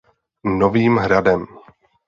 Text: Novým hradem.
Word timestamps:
Novým 0.59 0.97
hradem. 0.97 1.41